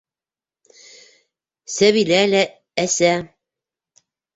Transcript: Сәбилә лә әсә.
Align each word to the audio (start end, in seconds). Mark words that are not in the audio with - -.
Сәбилә 1.75 2.21
лә 2.35 2.43
әсә. 2.89 3.15